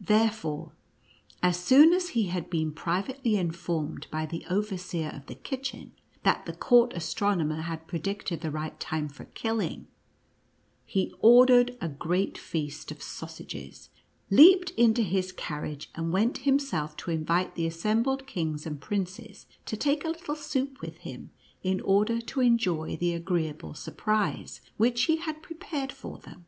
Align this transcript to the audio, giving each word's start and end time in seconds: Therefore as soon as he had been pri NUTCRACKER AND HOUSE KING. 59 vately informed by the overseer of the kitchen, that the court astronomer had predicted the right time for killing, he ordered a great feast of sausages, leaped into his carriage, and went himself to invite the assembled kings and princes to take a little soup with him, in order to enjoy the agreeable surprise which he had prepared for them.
Therefore 0.00 0.70
as 1.42 1.56
soon 1.58 1.92
as 1.92 2.10
he 2.10 2.28
had 2.28 2.48
been 2.48 2.70
pri 2.70 3.00
NUTCRACKER 3.00 3.00
AND 3.00 3.06
HOUSE 3.06 3.06
KING. 3.06 3.10
59 3.16 3.18
vately 3.18 3.40
informed 3.50 4.06
by 4.12 4.24
the 4.24 4.46
overseer 4.48 5.08
of 5.12 5.26
the 5.26 5.34
kitchen, 5.34 5.90
that 6.22 6.46
the 6.46 6.52
court 6.52 6.92
astronomer 6.92 7.62
had 7.62 7.88
predicted 7.88 8.40
the 8.40 8.52
right 8.52 8.78
time 8.78 9.08
for 9.08 9.24
killing, 9.24 9.88
he 10.86 11.12
ordered 11.18 11.76
a 11.80 11.88
great 11.88 12.38
feast 12.38 12.92
of 12.92 13.02
sausages, 13.02 13.90
leaped 14.30 14.70
into 14.76 15.02
his 15.02 15.32
carriage, 15.32 15.90
and 15.96 16.12
went 16.12 16.38
himself 16.46 16.96
to 16.96 17.10
invite 17.10 17.56
the 17.56 17.66
assembled 17.66 18.28
kings 18.28 18.64
and 18.64 18.80
princes 18.80 19.46
to 19.66 19.76
take 19.76 20.04
a 20.04 20.08
little 20.10 20.36
soup 20.36 20.80
with 20.80 20.98
him, 20.98 21.30
in 21.64 21.80
order 21.80 22.20
to 22.20 22.40
enjoy 22.40 22.94
the 22.96 23.12
agreeable 23.12 23.74
surprise 23.74 24.60
which 24.76 25.06
he 25.06 25.16
had 25.16 25.42
prepared 25.42 25.90
for 25.90 26.18
them. 26.18 26.46